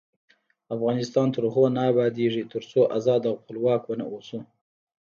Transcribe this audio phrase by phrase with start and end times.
[0.75, 4.39] افغانستان تر هغو نه ابادیږي، ترڅو ازاد او خپلواک ونه اوسو.